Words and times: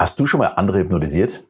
Hast 0.00 0.18
du 0.18 0.24
schon 0.24 0.40
mal 0.40 0.54
andere 0.54 0.78
hypnotisiert? 0.78 1.46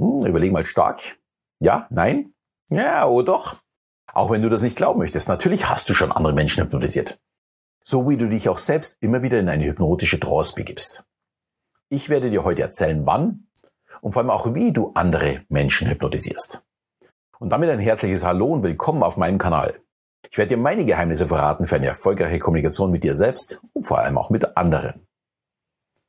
Hm, 0.00 0.24
überleg 0.24 0.52
mal 0.52 0.64
stark. 0.64 1.18
Ja, 1.58 1.88
nein? 1.90 2.32
Ja, 2.70 3.08
oh 3.08 3.22
doch. 3.22 3.56
Auch 4.12 4.30
wenn 4.30 4.42
du 4.42 4.48
das 4.48 4.62
nicht 4.62 4.76
glauben 4.76 5.00
möchtest, 5.00 5.28
natürlich 5.28 5.68
hast 5.68 5.90
du 5.90 5.94
schon 5.94 6.12
andere 6.12 6.34
Menschen 6.34 6.62
hypnotisiert. 6.62 7.18
So 7.82 8.08
wie 8.08 8.16
du 8.16 8.28
dich 8.28 8.48
auch 8.48 8.58
selbst 8.58 8.98
immer 9.00 9.24
wieder 9.24 9.40
in 9.40 9.48
eine 9.48 9.64
hypnotische 9.64 10.20
Trance 10.20 10.54
begibst. 10.54 11.02
Ich 11.88 12.08
werde 12.08 12.30
dir 12.30 12.44
heute 12.44 12.62
erzählen, 12.62 13.04
wann 13.06 13.48
und 14.02 14.12
vor 14.12 14.22
allem 14.22 14.30
auch 14.30 14.54
wie 14.54 14.72
du 14.72 14.92
andere 14.94 15.44
Menschen 15.48 15.90
hypnotisierst. 15.90 16.64
Und 17.40 17.50
damit 17.50 17.70
ein 17.70 17.80
herzliches 17.80 18.22
Hallo 18.22 18.52
und 18.52 18.62
willkommen 18.62 19.02
auf 19.02 19.16
meinem 19.16 19.38
Kanal. 19.38 19.80
Ich 20.30 20.38
werde 20.38 20.50
dir 20.54 20.62
meine 20.62 20.84
Geheimnisse 20.84 21.26
verraten 21.26 21.66
für 21.66 21.74
eine 21.74 21.88
erfolgreiche 21.88 22.38
Kommunikation 22.38 22.92
mit 22.92 23.02
dir 23.02 23.16
selbst 23.16 23.62
und 23.72 23.84
vor 23.84 23.98
allem 23.98 24.16
auch 24.16 24.30
mit 24.30 24.56
anderen. 24.56 25.03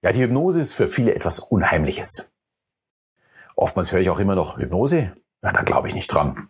Ja, 0.05 0.11
die 0.11 0.21
Hypnose 0.21 0.59
ist 0.59 0.73
für 0.73 0.85
viele 0.85 1.15
etwas 1.15 1.39
Unheimliches. 1.39 2.31
Oftmals 3.55 3.91
höre 3.91 4.01
ich 4.01 4.11
auch 4.11 4.19
immer 4.19 4.35
noch 4.35 4.59
Hypnose. 4.59 5.13
Ja, 5.43 5.51
da 5.51 5.63
glaube 5.63 5.87
ich 5.87 5.95
nicht 5.95 6.09
dran. 6.09 6.49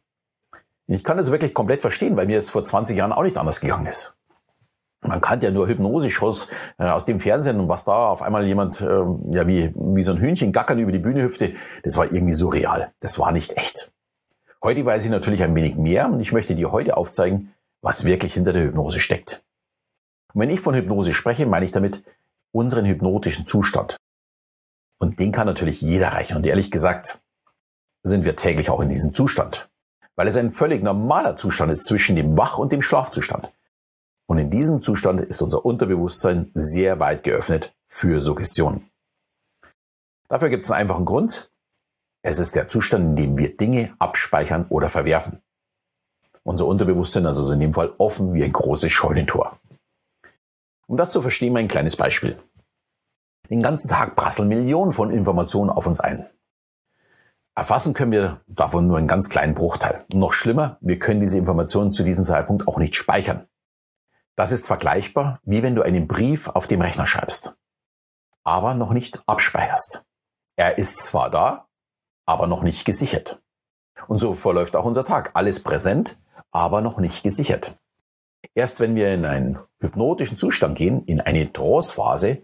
Ich 0.88 1.06
kann 1.06 1.16
das 1.16 1.32
wirklich 1.32 1.54
komplett 1.54 1.80
verstehen, 1.80 2.18
weil 2.18 2.26
mir 2.26 2.38
es 2.38 2.50
vor 2.50 2.66
20 2.66 2.98
Jahren 2.98 3.14
auch 3.14 3.24
nicht 3.24 3.38
anders 3.38 3.62
gegangen 3.62 3.86
ist. 3.86 4.18
Man 5.00 5.22
kannte 5.22 5.46
ja 5.46 5.54
nur 5.54 5.70
Hypnose-Shows 5.70 6.50
äh, 6.80 6.84
aus 6.84 7.06
dem 7.06 7.22
Fernsehen 7.22 7.62
und 7.62 7.70
was 7.70 7.86
da 7.86 8.10
auf 8.10 8.22
einmal 8.22 8.46
jemand 8.46 8.82
äh, 8.82 9.06
ja 9.32 9.48
wie, 9.48 9.72
wie 9.74 10.04
so 10.04 10.12
ein 10.12 10.20
Hühnchen 10.20 10.52
gackern 10.52 10.80
über 10.80 10.92
die 10.92 11.00
Bühne 11.00 11.24
hüpfte, 11.24 11.54
das 11.82 11.96
war 11.96 12.12
irgendwie 12.12 12.34
surreal. 12.34 12.92
Das 13.00 13.20
war 13.20 13.32
nicht 13.32 13.56
echt. 13.56 13.94
Heute 14.62 14.86
weiß 14.86 15.06
ich 15.06 15.12
natürlich 15.12 15.44
ein 15.44 15.56
wenig 15.56 15.78
mehr 15.78 16.10
und 16.10 16.20
ich 16.20 16.34
möchte 16.34 16.56
dir 16.56 16.74
heute 16.74 16.98
aufzeigen, 16.98 17.54
was 17.82 18.04
wirklich 18.04 18.34
hinter 18.34 18.52
der 18.52 18.64
Hypnose 18.64 19.00
steckt. 19.00 19.46
Und 20.34 20.42
wenn 20.42 20.50
ich 20.50 20.60
von 20.60 20.76
Hypnose 20.76 21.14
spreche, 21.14 21.46
meine 21.46 21.64
ich 21.64 21.72
damit 21.72 22.04
unseren 22.56 22.86
hypnotischen 22.86 23.46
Zustand. 23.46 23.98
Und 24.98 25.20
den 25.20 25.34
kann 25.34 25.46
natürlich 25.46 25.82
jeder 25.82 26.08
erreichen. 26.08 26.38
Und 26.38 26.46
ehrlich 26.46 26.72
gesagt, 26.72 27.20
sind 28.02 28.24
wir 28.24 28.38
täglich 28.38 28.70
auch 28.70 28.80
in 28.80 28.88
diesem 28.88 29.14
Zustand. 29.14 29.70
Weil 30.16 30.30
es 30.30 30.38
ein 30.38 30.52
völlig 30.52 30.82
normaler 30.82 31.36
Zustand 31.36 31.72
ist 31.72 31.86
zwischen 31.86 32.16
dem 32.16 32.38
Wach- 32.38 32.58
und 32.58 32.72
dem 32.72 32.82
Schlafzustand. 32.82 33.52
Und 34.28 34.38
in 34.38 34.50
diesem 34.50 34.82
Zustand 34.82 35.20
ist 35.20 35.42
unser 35.42 35.66
Unterbewusstsein 35.66 36.50
sehr 36.54 37.00
weit 37.02 37.24
geöffnet 37.24 37.76
für 37.88 38.22
Suggestionen. 38.22 38.90
Dafür 40.30 40.50
gibt 40.50 40.64
es 40.64 40.72
einen 40.72 40.82
einfachen 40.82 41.06
Grund. 41.06 41.52
Es 42.22 42.40
ist 42.40 42.56
der 42.56 42.70
Zustand, 42.70 43.04
in 43.04 43.16
dem 43.18 43.38
wir 43.38 43.58
Dinge 43.58 43.94
abspeichern 44.00 44.66
oder 44.70 44.88
verwerfen. 44.88 45.42
Unser 46.44 46.66
Unterbewusstsein 46.68 47.26
ist 47.26 47.38
also 47.38 47.52
in 47.52 47.60
dem 47.60 47.74
Fall 47.74 47.94
offen 47.98 48.34
wie 48.34 48.44
ein 48.44 48.54
großes 48.54 48.92
Scheunentor. 48.92 49.60
Um 50.88 50.98
das 50.98 51.12
zu 51.12 51.22
verstehen, 51.22 51.54
mein 51.54 51.68
kleines 51.68 51.96
Beispiel. 51.96 52.38
Den 53.50 53.62
ganzen 53.62 53.88
Tag 53.88 54.16
prasseln 54.16 54.48
Millionen 54.48 54.92
von 54.92 55.12
Informationen 55.12 55.70
auf 55.70 55.88
uns 55.88 56.00
ein. 56.00 56.28
Erfassen 57.56 57.94
können 57.94 58.12
wir 58.12 58.42
davon 58.48 58.88
nur 58.88 58.98
einen 58.98 59.08
ganz 59.08 59.30
kleinen 59.30 59.54
Bruchteil. 59.54 60.06
Und 60.12 60.20
noch 60.20 60.34
schlimmer, 60.34 60.78
wir 60.82 61.00
können 61.00 61.22
diese 61.22 61.38
Informationen 61.38 61.94
zu 61.94 62.04
diesem 62.04 62.26
Zeitpunkt 62.26 62.68
auch 62.68 62.78
nicht 62.78 62.96
speichern. 62.96 63.48
Das 64.36 64.52
ist 64.52 64.68
vergleichbar, 64.68 65.40
wie 65.44 65.64
wenn 65.64 65.76
du 65.76 65.82
einen 65.82 66.08
Brief 66.08 66.50
auf 66.50 66.68
dem 66.68 66.82
Rechner 66.82 67.06
schreibst, 67.06 67.56
aber 68.44 68.74
noch 68.74 68.92
nicht 68.92 69.24
abspeicherst. 69.26 70.04
Er 70.58 70.78
ist 70.78 70.98
zwar 70.98 71.30
da, 71.30 71.68
aber 72.26 72.48
noch 72.48 72.64
nicht 72.64 72.84
gesichert. 72.84 73.42
Und 74.08 74.18
so 74.18 74.34
verläuft 74.34 74.76
auch 74.76 74.84
unser 74.84 75.06
Tag. 75.06 75.32
Alles 75.36 75.64
präsent, 75.64 76.18
aber 76.52 76.82
noch 76.82 77.00
nicht 77.00 77.24
gesichert. 77.24 77.78
Erst 78.54 78.82
wenn 78.82 78.96
wir 78.96 79.14
in 79.14 79.26
einen 79.26 79.60
hypnotischen 79.80 80.38
Zustand 80.38 80.78
gehen, 80.78 81.04
in 81.06 81.22
eine 81.22 81.52
Trance-Phase, 81.52 82.44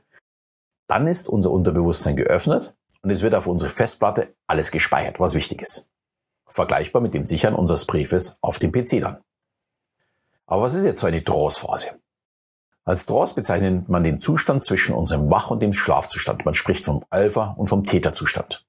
dann 0.91 1.07
ist 1.07 1.29
unser 1.29 1.51
Unterbewusstsein 1.51 2.17
geöffnet 2.17 2.75
und 3.01 3.11
es 3.11 3.21
wird 3.21 3.33
auf 3.33 3.47
unsere 3.47 3.69
Festplatte 3.69 4.35
alles 4.45 4.71
gespeichert, 4.71 5.21
was 5.21 5.35
wichtig 5.35 5.61
ist. 5.61 5.89
Vergleichbar 6.45 7.01
mit 7.01 7.13
dem 7.13 7.23
Sichern 7.23 7.55
unseres 7.55 7.85
Briefes 7.85 8.37
auf 8.41 8.59
dem 8.59 8.73
PC 8.73 8.99
dann. 8.99 9.19
Aber 10.47 10.63
was 10.63 10.73
ist 10.73 10.83
jetzt 10.83 10.99
so 10.99 11.07
eine 11.07 11.23
Trance-Phase? 11.23 11.97
Als 12.83 13.05
Trance 13.05 13.35
bezeichnet 13.35 13.87
man 13.87 14.03
den 14.03 14.19
Zustand 14.19 14.65
zwischen 14.65 14.93
unserem 14.93 15.31
Wach- 15.31 15.49
und 15.49 15.61
dem 15.61 15.71
Schlafzustand. 15.71 16.43
Man 16.43 16.55
spricht 16.55 16.83
vom 16.83 17.05
Alpha- 17.09 17.55
und 17.57 17.67
vom 17.67 17.85
Theta-Zustand. 17.85 18.65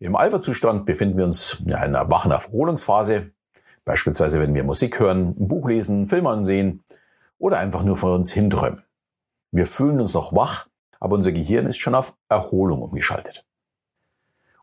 Im 0.00 0.16
Alpha-Zustand 0.16 0.84
befinden 0.84 1.16
wir 1.16 1.26
uns 1.26 1.58
in 1.64 1.74
einer 1.74 2.10
wachen 2.10 2.32
Erholungsphase, 2.32 3.30
beispielsweise 3.84 4.40
wenn 4.40 4.54
wir 4.54 4.64
Musik 4.64 4.98
hören, 4.98 5.36
ein 5.38 5.46
Buch 5.46 5.68
lesen, 5.68 6.08
Film 6.08 6.26
ansehen 6.26 6.82
oder 7.38 7.58
einfach 7.58 7.84
nur 7.84 7.96
vor 7.96 8.16
uns 8.16 8.32
hinträumen. 8.32 8.82
Wir 9.52 9.66
fühlen 9.66 10.00
uns 10.00 10.14
noch 10.14 10.34
wach 10.34 10.69
aber 11.00 11.16
unser 11.16 11.32
Gehirn 11.32 11.66
ist 11.66 11.78
schon 11.78 11.94
auf 11.94 12.16
Erholung 12.28 12.82
umgeschaltet. 12.82 13.44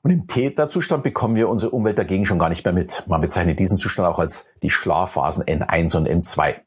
Und 0.04 0.12
im 0.12 0.28
Täterzustand 0.28 1.04
bekommen 1.04 1.36
wir 1.36 1.50
unsere 1.50 1.72
Umwelt 1.72 1.98
dagegen 1.98 2.26
schon 2.26 2.40
gar 2.40 2.50
nicht 2.50 2.64
mehr 2.64 2.74
mit. 2.74 3.04
Man 3.08 3.20
bezeichnet 3.20 3.60
diesen 3.60 3.78
Zustand 3.78 4.08
auch 4.08 4.20
als 4.20 4.50
die 4.62 4.70
Schlafphasen 4.70 5.44
N1 5.44 5.98
und 5.98 6.08
N2. 6.08 6.62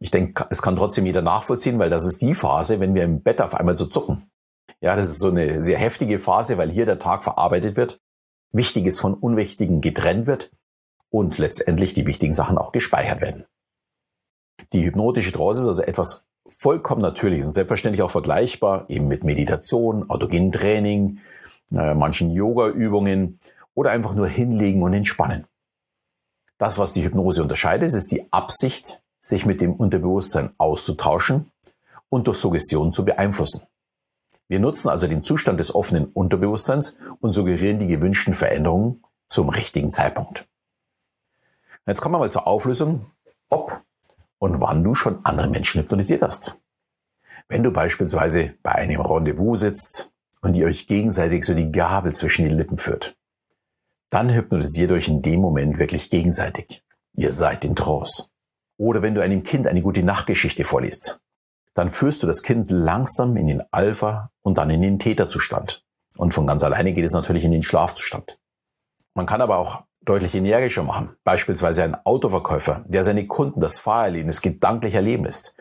Ich 0.00 0.10
denke, 0.10 0.46
es 0.50 0.60
kann 0.60 0.74
trotzdem 0.74 1.06
jeder 1.06 1.22
nachvollziehen, 1.22 1.78
weil 1.78 1.90
das 1.90 2.04
ist 2.04 2.20
die 2.20 2.34
Phase, 2.34 2.80
wenn 2.80 2.94
wir 2.94 3.04
im 3.04 3.22
Bett 3.22 3.40
auf 3.40 3.54
einmal 3.54 3.76
so 3.76 3.86
zucken. 3.86 4.28
Ja, 4.80 4.96
das 4.96 5.08
ist 5.08 5.20
so 5.20 5.28
eine 5.28 5.62
sehr 5.62 5.78
heftige 5.78 6.18
Phase, 6.18 6.58
weil 6.58 6.70
hier 6.70 6.84
der 6.84 6.98
Tag 6.98 7.22
verarbeitet 7.22 7.76
wird, 7.76 8.00
Wichtiges 8.50 8.98
von 8.98 9.14
Unwichtigen 9.14 9.80
getrennt 9.80 10.26
wird 10.26 10.52
und 11.10 11.38
letztendlich 11.38 11.92
die 11.92 12.06
wichtigen 12.06 12.34
Sachen 12.34 12.58
auch 12.58 12.72
gespeichert 12.72 13.20
werden. 13.20 13.46
Die 14.72 14.84
hypnotische 14.84 15.32
Trance 15.32 15.60
ist 15.60 15.66
also 15.66 15.82
etwas 15.82 16.26
vollkommen 16.46 17.02
natürlich 17.02 17.42
und 17.44 17.50
selbstverständlich 17.50 18.02
auch 18.02 18.10
vergleichbar 18.10 18.84
eben 18.88 19.08
mit 19.08 19.24
Meditation, 19.24 20.08
autogenem 20.10 20.52
Training, 20.52 21.18
äh, 21.72 21.94
manchen 21.94 22.30
Yoga-Übungen 22.30 23.38
oder 23.74 23.90
einfach 23.90 24.14
nur 24.14 24.28
hinlegen 24.28 24.82
und 24.82 24.92
entspannen. 24.92 25.46
Das, 26.58 26.78
was 26.78 26.92
die 26.92 27.04
Hypnose 27.04 27.42
unterscheidet, 27.42 27.92
ist 27.92 28.12
die 28.12 28.32
Absicht, 28.32 29.02
sich 29.20 29.46
mit 29.46 29.60
dem 29.60 29.74
Unterbewusstsein 29.74 30.50
auszutauschen 30.58 31.50
und 32.10 32.26
durch 32.26 32.36
Suggestion 32.36 32.92
zu 32.92 33.04
beeinflussen. 33.04 33.62
Wir 34.46 34.60
nutzen 34.60 34.90
also 34.90 35.08
den 35.08 35.22
Zustand 35.22 35.58
des 35.58 35.74
offenen 35.74 36.04
Unterbewusstseins 36.06 36.98
und 37.20 37.32
suggerieren 37.32 37.78
die 37.78 37.86
gewünschten 37.86 38.34
Veränderungen 38.34 39.02
zum 39.26 39.48
richtigen 39.48 39.92
Zeitpunkt. 39.92 40.46
Jetzt 41.86 42.02
kommen 42.02 42.14
wir 42.14 42.18
mal 42.18 42.30
zur 42.30 42.46
Auflösung, 42.46 43.06
ob 43.48 43.82
und 44.38 44.60
wann 44.60 44.84
du 44.84 44.94
schon 44.94 45.24
andere 45.24 45.48
Menschen 45.48 45.80
hypnotisiert 45.80 46.22
hast. 46.22 46.60
Wenn 47.48 47.62
du 47.62 47.72
beispielsweise 47.72 48.54
bei 48.62 48.72
einem 48.72 49.00
Rendezvous 49.00 49.60
sitzt 49.60 50.12
und 50.42 50.54
ihr 50.54 50.66
euch 50.66 50.86
gegenseitig 50.86 51.44
so 51.44 51.54
die 51.54 51.72
Gabel 51.72 52.14
zwischen 52.14 52.44
die 52.44 52.54
Lippen 52.54 52.78
führt, 52.78 53.16
dann 54.10 54.32
hypnotisiert 54.32 54.92
euch 54.92 55.08
in 55.08 55.22
dem 55.22 55.40
Moment 55.40 55.78
wirklich 55.78 56.10
gegenseitig. 56.10 56.82
Ihr 57.14 57.32
seid 57.32 57.64
in 57.64 57.76
Trance. 57.76 58.30
Oder 58.76 59.02
wenn 59.02 59.14
du 59.14 59.22
einem 59.22 59.42
Kind 59.42 59.66
eine 59.66 59.82
gute 59.82 60.02
Nachtgeschichte 60.02 60.64
vorliest, 60.64 61.20
dann 61.74 61.88
führst 61.88 62.22
du 62.22 62.26
das 62.26 62.42
Kind 62.42 62.70
langsam 62.70 63.36
in 63.36 63.48
den 63.48 63.62
Alpha 63.72 64.30
und 64.42 64.58
dann 64.58 64.70
in 64.70 64.82
den 64.82 64.98
Täterzustand. 64.98 65.84
Und 66.16 66.32
von 66.32 66.46
ganz 66.46 66.62
alleine 66.62 66.92
geht 66.92 67.04
es 67.04 67.12
natürlich 67.12 67.44
in 67.44 67.52
den 67.52 67.62
Schlafzustand. 67.62 68.38
Man 69.14 69.26
kann 69.26 69.40
aber 69.40 69.58
auch 69.58 69.84
deutlich 70.04 70.34
energischer 70.34 70.82
machen. 70.82 71.16
Beispielsweise 71.24 71.82
ein 71.84 71.96
Autoverkäufer, 72.04 72.84
der 72.86 73.04
seine 73.04 73.26
Kunden 73.26 73.60
das 73.60 73.78
Fahrerlebnis 73.78 74.42
gedanklich 74.42 74.94
erleben 74.94 75.24
lässt. 75.24 75.54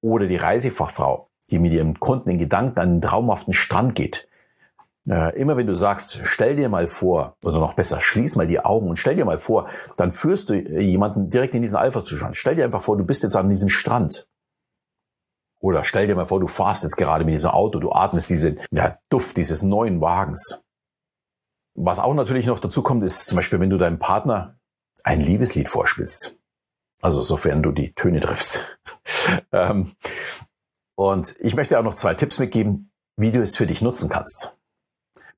Oder 0.00 0.26
die 0.26 0.36
Reisefachfrau, 0.36 1.28
die 1.50 1.58
mit 1.58 1.72
ihrem 1.72 1.98
Kunden 1.98 2.30
in 2.30 2.38
Gedanken 2.38 2.78
an 2.78 2.88
einen 2.88 3.00
traumhaften 3.00 3.52
Strand 3.52 3.94
geht. 3.94 4.28
Äh, 5.08 5.38
immer 5.38 5.56
wenn 5.56 5.66
du 5.66 5.74
sagst, 5.74 6.20
stell 6.24 6.56
dir 6.56 6.68
mal 6.68 6.86
vor, 6.86 7.36
oder 7.44 7.58
noch 7.58 7.74
besser, 7.74 8.00
schließ 8.00 8.36
mal 8.36 8.46
die 8.46 8.64
Augen 8.64 8.88
und 8.88 8.96
stell 8.96 9.16
dir 9.16 9.24
mal 9.24 9.38
vor, 9.38 9.68
dann 9.96 10.12
führst 10.12 10.48
du 10.48 10.54
jemanden 10.54 11.28
direkt 11.28 11.54
in 11.54 11.62
diesen 11.62 11.76
Alpha-Zustand. 11.76 12.36
Stell 12.36 12.56
dir 12.56 12.64
einfach 12.64 12.80
vor, 12.80 12.96
du 12.96 13.04
bist 13.04 13.22
jetzt 13.22 13.36
an 13.36 13.48
diesem 13.48 13.68
Strand. 13.68 14.28
Oder 15.60 15.84
stell 15.84 16.06
dir 16.06 16.14
mal 16.14 16.26
vor, 16.26 16.40
du 16.40 16.46
fahrst 16.46 16.82
jetzt 16.82 16.96
gerade 16.96 17.24
mit 17.24 17.34
diesem 17.34 17.50
Auto, 17.50 17.78
du 17.80 17.92
atmest 17.92 18.30
diesen 18.30 18.60
ja, 18.70 18.98
Duft 19.08 19.36
dieses 19.36 19.62
neuen 19.62 20.00
Wagens. 20.00 20.62
Was 21.74 21.98
auch 21.98 22.14
natürlich 22.14 22.46
noch 22.46 22.60
dazu 22.60 22.82
kommt, 22.82 23.02
ist 23.02 23.28
zum 23.28 23.36
Beispiel, 23.36 23.60
wenn 23.60 23.70
du 23.70 23.78
deinem 23.78 23.98
Partner 23.98 24.58
ein 25.02 25.20
Liebeslied 25.20 25.68
vorspielst. 25.68 26.38
Also 27.02 27.22
sofern 27.22 27.62
du 27.62 27.72
die 27.72 27.94
Töne 27.94 28.20
triffst. 28.20 28.60
Ähm, 29.52 29.90
und 30.96 31.34
ich 31.40 31.54
möchte 31.56 31.78
auch 31.78 31.82
noch 31.82 31.94
zwei 31.94 32.12
Tipps 32.12 32.38
mitgeben, 32.38 32.92
wie 33.16 33.32
du 33.32 33.40
es 33.40 33.56
für 33.56 33.66
dich 33.66 33.80
nutzen 33.80 34.10
kannst. 34.10 34.58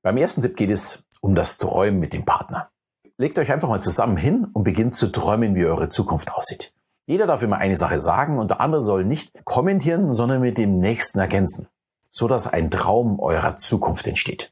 Beim 0.01 0.17
ersten 0.17 0.41
Tipp 0.41 0.57
geht 0.57 0.69
es 0.69 1.05
um 1.21 1.35
das 1.35 1.57
Träumen 1.57 2.01
mit 2.01 2.11
dem 2.11 2.25
Partner. 2.25 2.69
Legt 3.17 3.39
euch 3.39 3.49
einfach 3.49 3.69
mal 3.69 3.81
zusammen 3.81 4.17
hin 4.17 4.45
und 4.51 4.63
beginnt 4.63 4.97
zu 4.97 5.07
träumen, 5.07 5.55
wie 5.55 5.65
eure 5.65 5.87
Zukunft 5.87 6.33
aussieht. 6.33 6.73
Jeder 7.05 7.27
darf 7.27 7.43
immer 7.43 7.59
eine 7.59 7.77
Sache 7.77 8.01
sagen 8.01 8.39
und 8.39 8.51
der 8.51 8.59
andere 8.59 8.83
soll 8.83 9.05
nicht 9.05 9.45
kommentieren, 9.45 10.13
sondern 10.13 10.41
mit 10.41 10.57
dem 10.57 10.79
nächsten 10.79 11.19
ergänzen, 11.19 11.69
so 12.11 12.27
dass 12.27 12.47
ein 12.47 12.69
Traum 12.69 13.21
eurer 13.21 13.57
Zukunft 13.57 14.05
entsteht 14.05 14.51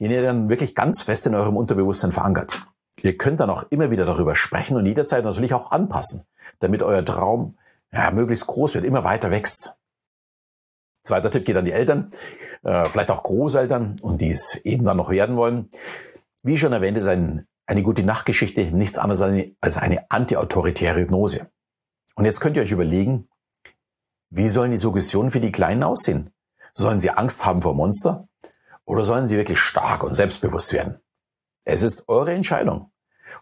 den 0.00 0.10
ihr 0.10 0.22
dann 0.22 0.48
wirklich 0.48 0.74
ganz 0.74 1.02
fest 1.02 1.26
in 1.26 1.34
eurem 1.34 1.56
Unterbewusstsein 1.56 2.12
verankert. 2.12 2.66
Ihr 3.02 3.16
könnt 3.16 3.40
dann 3.40 3.50
auch 3.50 3.64
immer 3.70 3.90
wieder 3.90 4.04
darüber 4.04 4.34
sprechen 4.34 4.76
und 4.76 4.86
jederzeit 4.86 5.24
natürlich 5.24 5.54
auch 5.54 5.70
anpassen, 5.70 6.24
damit 6.60 6.82
euer 6.82 7.04
Traum 7.04 7.56
ja, 7.92 8.10
möglichst 8.10 8.46
groß 8.46 8.74
wird, 8.74 8.84
immer 8.84 9.04
weiter 9.04 9.30
wächst. 9.30 9.74
Zweiter 11.02 11.30
Tipp 11.30 11.44
geht 11.44 11.56
an 11.56 11.64
die 11.64 11.72
Eltern, 11.72 12.10
äh, 12.64 12.84
vielleicht 12.88 13.10
auch 13.10 13.22
Großeltern 13.22 13.96
und 14.02 14.20
die 14.20 14.30
es 14.30 14.56
eben 14.64 14.84
dann 14.84 14.96
noch 14.96 15.10
werden 15.10 15.36
wollen. 15.36 15.70
Wie 16.42 16.58
schon 16.58 16.72
erwähnt, 16.72 16.96
ist 16.96 17.06
ein, 17.06 17.46
eine 17.66 17.82
gute 17.82 18.02
Nachtgeschichte 18.02 18.64
nichts 18.72 18.98
anderes 18.98 19.22
als 19.60 19.76
eine 19.78 20.10
antiautoritäre 20.10 21.00
Hypnose. 21.00 21.50
Und 22.14 22.24
jetzt 22.24 22.40
könnt 22.40 22.56
ihr 22.56 22.62
euch 22.62 22.72
überlegen, 22.72 23.28
wie 24.30 24.48
sollen 24.48 24.70
die 24.70 24.76
Suggestionen 24.76 25.30
für 25.30 25.40
die 25.40 25.52
Kleinen 25.52 25.82
aussehen? 25.82 26.30
Sollen 26.74 26.98
sie 26.98 27.10
Angst 27.10 27.46
haben 27.46 27.62
vor 27.62 27.74
Monster? 27.74 28.27
Oder 28.88 29.04
sollen 29.04 29.26
sie 29.26 29.36
wirklich 29.36 29.60
stark 29.60 30.02
und 30.02 30.14
selbstbewusst 30.14 30.72
werden? 30.72 30.98
Es 31.66 31.82
ist 31.82 32.08
eure 32.08 32.32
Entscheidung. 32.32 32.90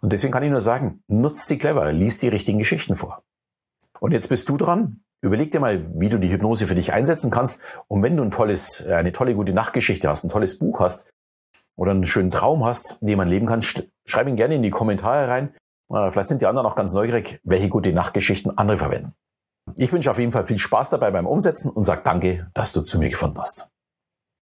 Und 0.01 0.13
deswegen 0.13 0.33
kann 0.33 0.43
ich 0.43 0.51
nur 0.51 0.61
sagen, 0.61 1.05
nutzt 1.07 1.47
sie 1.47 1.57
clever, 1.57 1.93
liest 1.93 2.23
die 2.23 2.29
richtigen 2.29 2.59
Geschichten 2.59 2.97
vor. 2.97 3.23
Und 4.01 4.11
jetzt 4.11 4.29
bist 4.29 4.49
du 4.49 4.57
dran. 4.57 5.05
Überleg 5.23 5.53
dir 5.53 5.61
mal, 5.61 5.89
wie 5.99 6.09
du 6.09 6.19
die 6.19 6.31
Hypnose 6.33 6.67
für 6.67 6.75
dich 6.75 6.93
einsetzen 6.93 7.31
kannst. 7.31 7.61
Und 7.87 8.03
wenn 8.03 8.17
du 8.17 8.25
ein 8.25 8.33
tolles, 8.33 8.85
äh, 8.85 8.95
eine 8.95 9.13
tolle 9.13 9.35
gute 9.37 9.53
Nachtgeschichte 9.53 10.09
hast, 10.09 10.25
ein 10.25 10.31
tolles 10.31 10.59
Buch 10.59 10.81
hast 10.81 11.09
oder 11.77 11.93
einen 11.93 12.05
schönen 12.05 12.33
Traum 12.33 12.65
hast, 12.65 12.99
den 13.01 13.17
man 13.17 13.29
leben 13.29 13.47
kann, 13.47 13.63
schreib 13.63 14.27
ihn 14.27 14.37
gerne 14.37 14.57
in 14.57 14.63
die 14.63 14.71
Kommentare 14.71 15.29
rein. 15.29 15.55
Äh, 15.93 16.11
vielleicht 16.11 16.29
sind 16.29 16.43
die 16.43 16.47
anderen 16.47 16.67
auch 16.67 16.75
ganz 16.75 16.93
neugierig, 16.93 17.41
welche 17.45 17.69
gute 17.69 17.93
Nachtgeschichten 17.93 18.59
andere 18.59 18.79
verwenden. 18.79 19.15
Ich 19.77 19.93
wünsche 19.93 20.11
auf 20.11 20.19
jeden 20.19 20.33
Fall 20.33 20.45
viel 20.45 20.59
Spaß 20.59 20.91
dabei 20.91 21.13
beim 21.13 21.27
Umsetzen 21.27 21.71
und 21.71 21.85
sag 21.85 22.03
danke, 22.03 22.51
dass 22.53 22.73
du 22.73 22.83
zu 22.83 22.99
mir 22.99 23.11
gefunden 23.11 23.41
hast. 23.41 23.71